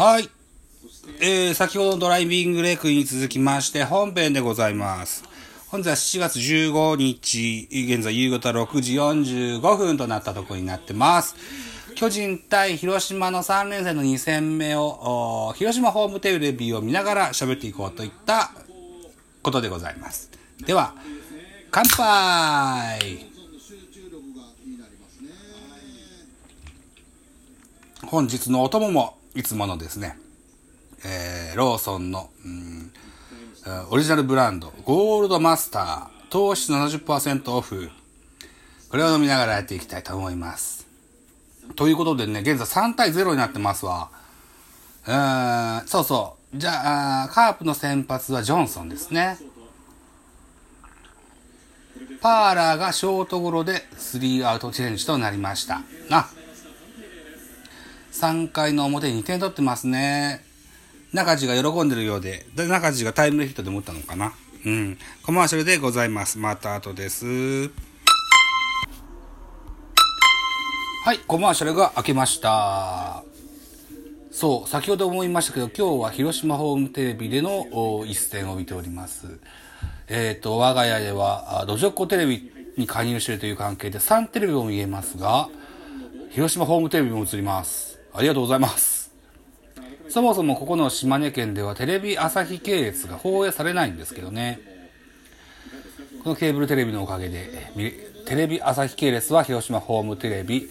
[0.00, 0.30] はい。
[1.20, 5.24] えー、先ほどのドライビングレクに続きまして本編でございます。
[5.68, 11.36] 本日は7月15日、現在夕方6時45分となったところになってます。
[11.96, 18.52] 巨人対広島の3連戦の2戦目を、広島ホームテレビを見ながら喋っていこうといった
[19.42, 20.30] ことでございます。
[20.64, 20.94] では、
[21.70, 23.26] 乾杯
[28.06, 30.18] 本日のお供もいつものですね、
[31.04, 32.92] えー、ローソンの、うん、
[33.90, 37.90] オリジナルブランド、ゴールドマスター、糖質70%オフ。
[38.88, 40.86] これを飲みながらやっていきたいと思います。
[41.76, 44.10] ということでね、現在3対0になってますわ。
[45.06, 46.58] うーん、そうそう。
[46.58, 49.38] じゃあ、カープの先発はジョンソンですね。
[52.20, 55.82] パーラーがショートゴロで3アウトチェンジとなりました。
[56.10, 56.28] あ、
[58.12, 60.44] 3回の表に2点取ってますね。
[61.12, 64.32] 中地が喜んでるようで、で中地がタイムリーヒットで持ったのかな。
[64.64, 64.98] うん。
[65.24, 66.38] コマーシャルでございます。
[66.38, 67.70] また後です。
[71.02, 73.24] はい、コマーシャルが開けました。
[74.30, 79.38] そう、先ほど思いましたけど、今日は広島ホームテレビでの一戦を見ております。
[80.08, 85.48] えっ、と、我が家では、ドジョッコテレビに加入しているという関係で3テレビも見えますが、
[86.30, 87.99] 広島ホームテレビも映ります。
[88.12, 89.12] ありがとうございます。
[90.08, 94.60] そもそもここの島根県ではテレビ朝日系列が放映されないんですけどね。
[96.24, 97.70] このケーブルテレビのおかげで、
[98.26, 100.68] テレビ朝日系列は広島ホームテレビ、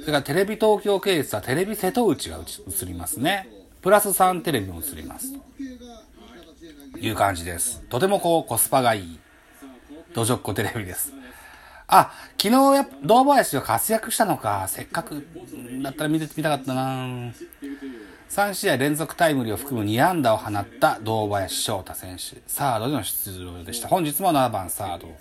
[0.00, 3.48] それからテレビ東京系列はテレビ瀬戸内が映りますね。
[3.80, 5.32] プラス3テレビも映ります。
[6.92, 7.80] という感じです。
[7.88, 9.18] とてもこうコスパがいい、
[10.14, 11.12] ドジョッコテレビです。
[11.94, 12.10] あ、
[12.42, 14.64] 昨日やっぱ堂林が活躍したのか。
[14.66, 15.26] せっかく
[15.82, 17.06] だったら見てみたかったな
[18.30, 22.40] 3試合連続タイムリーを含む2安打を放った堂林翔太選手。
[22.46, 23.88] サードでの出場でした。
[23.88, 25.14] 本日も7番サード。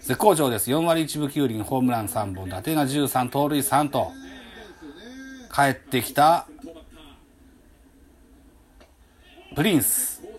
[0.00, 0.68] 絶好調です。
[0.72, 4.10] 4割1分9厘、ホームラン3本、打点が13、盗塁3と。
[5.54, 6.48] 帰ってきた、
[9.54, 10.22] プリンス。
[10.22, 10.32] 今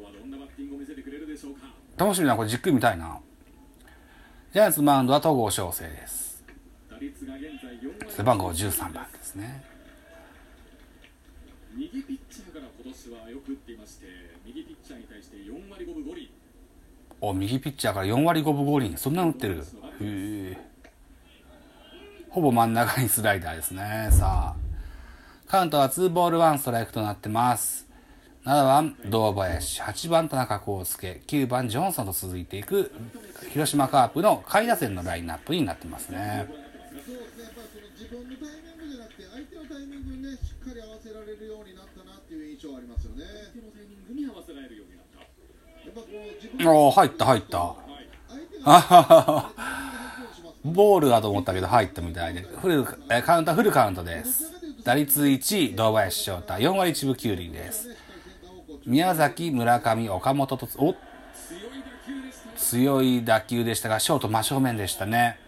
[0.00, 3.18] 日はどんなバッティングを見せてくれるでしょうか楽しみな、これじっくり見たいな。
[4.52, 6.44] ジャイアンツマウンドは戸郷翔征です。
[8.08, 9.64] 背番号13番ですね。
[11.74, 14.06] 右ピッチャーから今年はよく打っていまして、
[14.44, 16.30] 右ピッチャーに対して4割5分5厘。
[17.20, 18.96] お、右ピッチャーから4割5分5厘。
[18.96, 19.56] そんなの打ってる。
[19.56, 19.60] へ
[20.00, 20.58] え。
[22.28, 24.08] ほぼ真ん中にスライダーですね。
[24.10, 24.56] さあ。
[25.50, 27.85] カウントは2ボール1ストライクとなってます。
[28.46, 29.82] 7番、堂林。
[29.82, 31.20] 8番、田中康介。
[31.26, 32.92] 9番、ジョンソンと続いていく、
[33.50, 36.46] 広島カープの下位打線のラインナップになってますね。
[36.46, 43.24] そうですね、やっぱりその自分のタイミングじゃなくて、相手のタイミングにね、しっかり合わせられるようになったなっていう印象はありますよね。
[43.50, 45.26] 手のタイミングに合わせられるようになった。
[45.26, 47.74] やっぱこう自分入った、入った。
[48.30, 49.50] 相手があははは。
[50.62, 52.46] ボールだと思ったけど入ったみたいで。
[52.46, 54.54] フル、えカウントはフルカウントです。
[54.86, 56.62] 打率1位、堂林翔太。
[56.62, 58.05] 4割1分9厘です。
[58.86, 60.94] 宮崎、村上、岡本と、お
[62.56, 65.40] 強い打球でしたが、ショート真正面でしたね。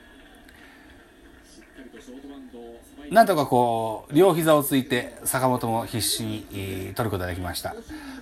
[3.10, 7.76] なんとかこう、両膝をついて、坂本も必死に、取ることができました。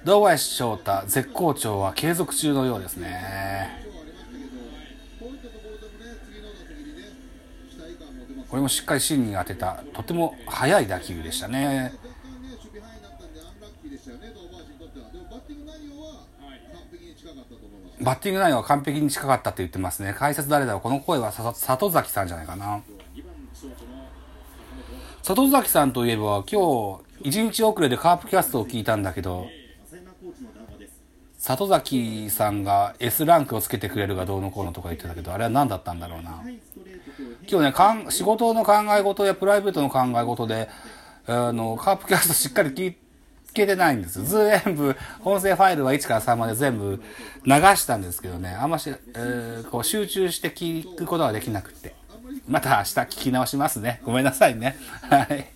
[0.05, 3.87] 堂林翔太、絶好調は継続中のようですね。
[8.50, 11.49] こ、れもしっかり芯に当てた、とても速い打球でした。
[11.49, 11.94] ね、
[18.06, 20.15] バッティング内容は完璧に近かったって言ってますね。
[20.17, 20.81] 解説誰だろう？
[20.81, 22.81] この声は里崎さんじゃないかな。
[25.25, 29.49] 里崎さんといえば今日1日遅れでカープキャストを聞いたんだけど、
[31.37, 36.44] 里崎さんが S ランクをつけてくれるがどうのこうのとか言ってたけど、あれは何だったんだろうな。
[37.49, 40.69] 今日ね、かん仕事の考え事やプライベートの考え事で、
[41.26, 42.99] あの、カープキャストしっかり聞いて
[43.56, 47.03] けてないんです全部、音声ファイルは1から3まで全部
[47.44, 51.94] 流したんですけどね、あんまし、えーこう集中して聞くことができなくて。
[52.49, 54.00] また明日聞き直しますね。
[54.05, 54.76] ごめんなさいね。
[55.03, 55.47] はい。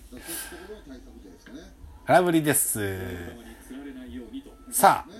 [2.05, 2.79] 空振りです。
[4.71, 5.11] さあ、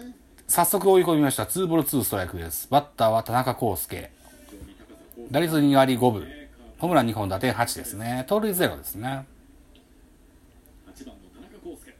[0.48, 1.44] 早速追い込みました。
[1.44, 2.68] 2ボール2ストライクです。
[2.69, 4.12] バッターは田中康介。
[5.30, 6.28] 打率2割5分。
[6.80, 8.25] ホームラン2本打点8ですね。
[8.28, 9.25] 盗塁0ですね。
[10.94, 11.95] 8番の田中康介。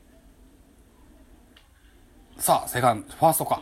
[2.42, 3.62] さあ、セカンド、ファーストか。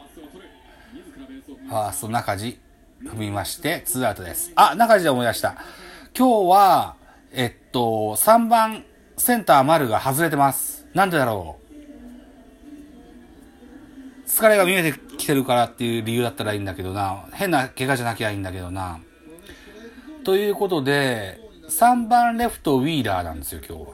[1.67, 2.57] ファースト中地
[3.03, 4.53] 踏みまして、ツーアウトです。
[4.55, 5.57] あ、中地で思い出した。
[6.17, 6.95] 今日は、
[7.33, 8.85] えっと、3番
[9.17, 10.87] センター丸が外れてます。
[10.93, 11.57] なんでだろ
[14.25, 14.29] う。
[14.29, 17.25] 疲れが見えてきてるからっていう理由だったらいいんだけどな。
[17.33, 19.01] 変な怪我じゃなきゃいいんだけどな。
[20.23, 21.37] ということで、
[21.67, 23.89] 3番レフトウィーラーなんですよ、今日は。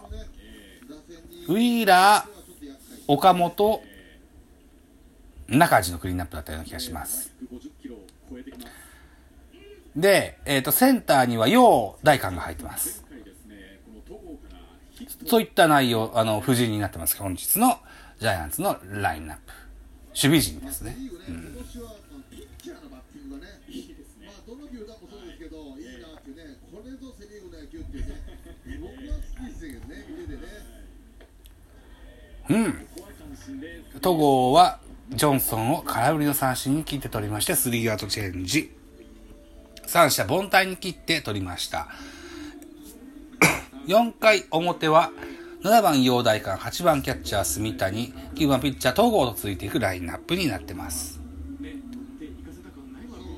[1.48, 2.28] ウィーラー、
[3.08, 3.82] 岡本、
[5.48, 7.32] 中地のクリーンナップだったような気がします。
[7.52, 8.72] 150キロを超えてきます
[9.96, 13.06] で、えっ、と、センターには陽大官が入ってます。
[15.26, 17.18] そういった内容、あの、布陣になってます。
[17.18, 17.78] 本日の
[18.20, 19.54] ジャイアンツのラインナップ。
[20.10, 20.98] 守備陣ですね。
[32.50, 32.88] うん。
[34.02, 34.80] 戸郷は、
[35.16, 38.72] ジョンソンを空振りの三振に切って取りまして、スリーアウトチェンジ。
[39.88, 41.88] 三者凡退に切って取りました。
[43.88, 45.12] 4回表は、
[45.64, 51.22] 7番陽大館、8番キャッチャー住谷、9番ピッチャー戸郷とついていくラインナップになってます。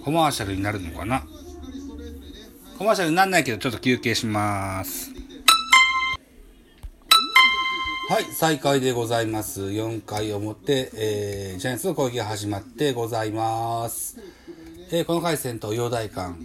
[0.03, 1.24] コマーシャルになるのかな？
[2.77, 5.06] コマーシャルにならないけど、ちょっと休憩します。
[8.09, 9.63] はい、再開でございます。
[9.63, 14.18] 4回表、えー、ジャイアンツの攻撃が始まってございます。
[14.94, 16.36] えー、この回戦と陽大館、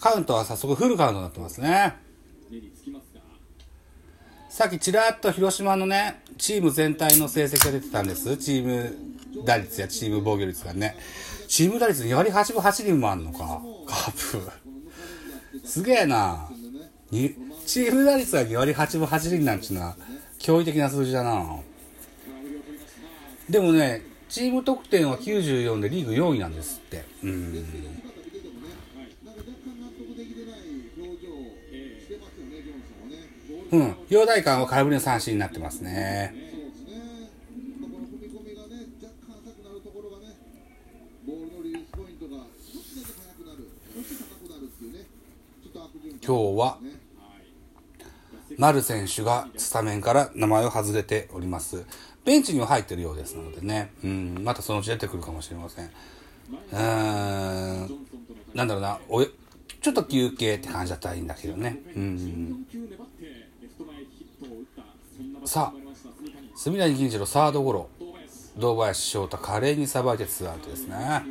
[0.00, 1.94] カウントは早速フルカウントになってますね。
[4.48, 8.36] さっきちらっと広島のね、チーム全体の成績が出てたんです。
[8.36, 8.96] チーム
[9.44, 10.96] 打率やチーム防御率がね。
[11.46, 13.62] チーム打率2割8分8厘もあんのか。
[13.86, 14.50] カープ。
[15.64, 16.50] すげえな。
[17.12, 17.36] に
[17.66, 19.96] チーム打率が2割8分8厘なんちゅうのは、
[20.38, 21.60] 驚異的な数字だな。
[23.48, 27.04] でもね、チーム得点は94でリーグ4位なんですって。
[27.22, 27.64] うん。
[33.72, 33.96] うん。
[34.08, 36.34] 陽大館は空振りの三振になってますね。
[41.26, 45.06] ボールのリースポイントが少しだけ速くなる、そし高くなるっていうね、
[45.62, 46.78] ちょっと悪循環今日は。
[48.62, 51.84] 丸選手がスタメンから名前を外れております。
[52.24, 53.90] ベンチには入ってるようですのでね。
[54.04, 55.86] うん、またそのうち出てくるかもしれません。
[55.86, 58.06] うーん、
[58.54, 61.80] なんだろうな、おちょっと休憩って感じだったらいいんだけどね。
[61.96, 62.66] うん。
[65.44, 67.88] さあターもありました住谷住谷銀次郎サードゴロ。
[68.58, 71.24] 堂林翔太華麗にさばいてツーアウトですね。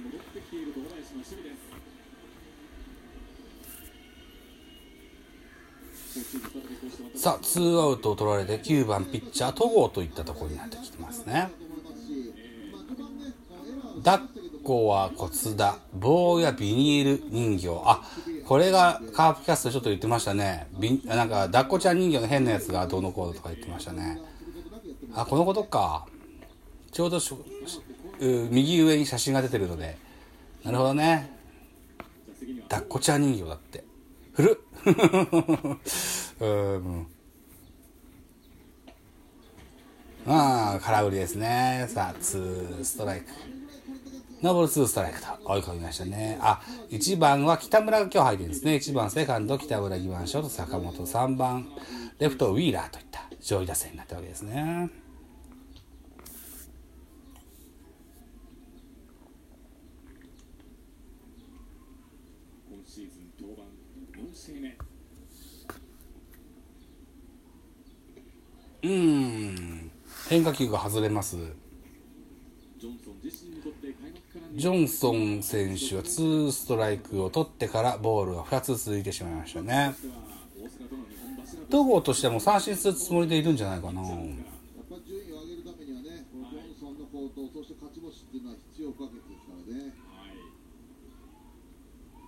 [7.22, 11.52] さあ、ツーアウトを取られて9番ピッチャー戸郷といったところになってきてますね。
[14.04, 14.30] 抱っ
[14.64, 15.78] こは骨だ。
[15.94, 17.80] 棒やビニール人形。
[17.86, 18.02] あ、
[18.48, 20.66] これがカープキャストちょっと言ってましたね。
[20.80, 24.20] ビなんか、抱っこちゃん人形の変なやつがどうのこうのとか言ってましたね。
[25.14, 26.08] あ、このことか。
[26.92, 27.20] ちょうど
[28.50, 29.96] 右上に写真が出てるので。
[30.64, 31.38] なるほどね。
[32.68, 33.84] 抱っこちゃん人形だって。
[34.34, 34.56] 古っ
[36.42, 37.08] うん。
[40.26, 41.86] ああ、空振りですね。
[41.88, 43.28] さあ、ツーストライク。
[44.42, 46.40] ノーボールツーストライクと追い込みましたね。
[46.42, 46.60] あ、
[46.90, 48.76] 1番は北村が今日入ってるんですね。
[48.78, 51.68] 1番セカンド北村、2番ショート坂本、3番
[52.18, 54.90] レフトウィーラーといった上位打線になったわけですね。
[62.68, 63.62] 今シーズン登板
[64.20, 64.91] 4試合目
[68.84, 69.92] うん。
[70.30, 71.38] 変化球が外れます。
[74.56, 79.96] ジョンソン選手はツーストライクを取ってからボールが2つ続いてしまいましたね。
[81.70, 84.02] 戸郷としても三振するつもりでいるんじゃないかな。
[84.02, 84.08] か
[89.74, 89.84] らね。
[89.84, 89.92] はい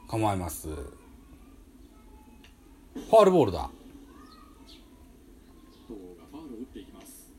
[0.07, 0.67] 構えます。
[0.67, 3.69] ファールボールだ。
[5.87, 7.31] 戸郷がファウルを打っていきます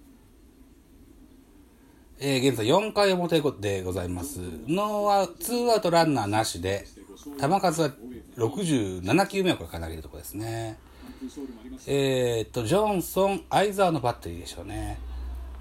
[2.26, 4.40] えー現在4回表でございます。
[4.66, 6.86] ノーアツーアウトランナーなしで、
[7.38, 7.90] 球数は
[8.38, 10.78] 67球目をこれから投げるところですね。
[11.86, 14.98] えーっと、ジョンソン、相沢のバッテリーでしょうね。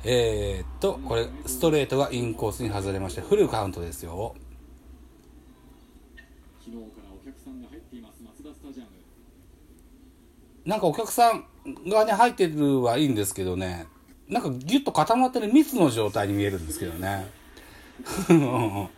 [0.05, 4.33] えーっと、これ、ストレートがインコースに外れまして、フルカウントですよ。
[10.65, 11.45] なんかお客さん
[11.89, 13.85] がね、入ってるはいいんですけどね、
[14.29, 17.27] なんかギュッと固まってる密の状態に見えるんですけどね。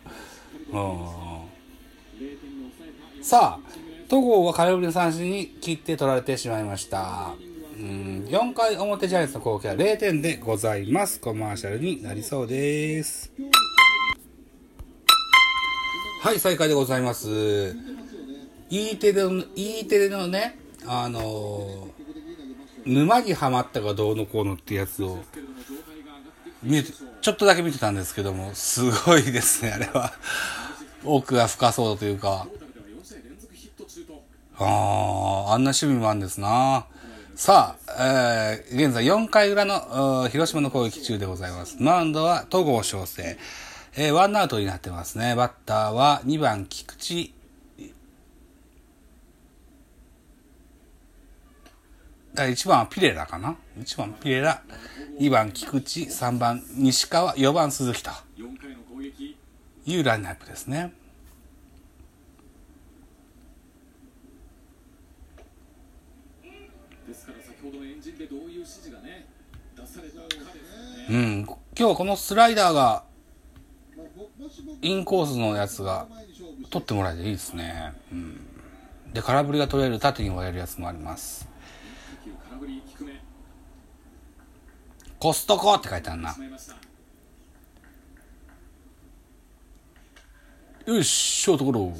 [3.22, 3.70] さあ、
[4.08, 7.34] 戸郷は空振りの三振に切って取られてしまいました。
[7.76, 11.20] うん、4回表ジャイアンツの攻撃は0点でございます。
[11.20, 13.32] コマーシャルになりそうです。
[16.22, 17.76] はい、再開でございます。
[18.70, 21.95] E テレの、E テレのね、あのー
[22.86, 25.18] 沼にはまったかどうのこうのってやつを
[26.62, 30.12] 見て、ちょっとだけ見てたんですけども、すごいですね、あれは。
[31.04, 32.46] 奥が深そうというか。
[34.58, 34.64] あ
[35.48, 36.86] あ、あんな守備もあるんですな。
[37.34, 41.76] さあ、えー、現在4回裏の広島の攻撃中でございます。
[41.80, 43.36] マウンドは戸郷翔征。
[43.94, 45.34] えー、ワンアウトになってますね。
[45.34, 47.32] バッターは2番菊池。
[47.78, 47.82] あ
[52.44, 54.62] 1番はピレラかな ?1 番ピレラ、
[55.18, 58.10] 2番菊池、3番西川、4番鈴木と
[59.86, 60.92] いうラインナップですね。
[67.06, 69.26] ですから先ほどのエンジンでどういう指示がね
[69.76, 70.20] 出された
[71.08, 71.44] うん。
[71.44, 73.04] 今日はこのスライダーが、
[74.82, 76.08] インコースのやつが
[76.70, 77.92] 取ってもらえていいですね。
[78.10, 78.40] うん。
[79.12, 81.48] で、空振りが取れる縦に割れるやつもあります。
[85.18, 86.36] コストコって書いてあるな。
[90.86, 91.92] よし、ショートゴロ。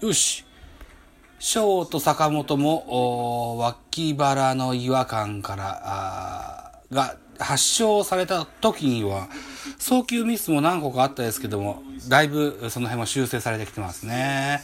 [0.00, 0.44] よし。
[1.38, 9.28] ショート坂本も、脇腹の違和感から、あが発症された時には、
[9.78, 14.62] 送球ミスも何個かあったですけども、だいぶその辺も修正されてきてますね。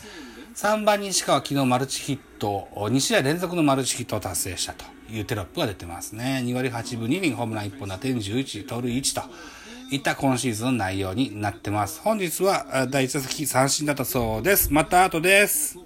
[0.60, 6.42] 3番西川昨日マルチヒット、2試合連続のマルチヒットを達成したというテロップが出てますね。
[6.44, 9.28] 2割8分2厘、ホームラン1本打点11、盗塁1と。
[9.92, 12.00] いった今シーズンの内容になってます。
[12.00, 14.72] 本日は第1打席三振だったそうです。
[14.72, 15.78] また後です。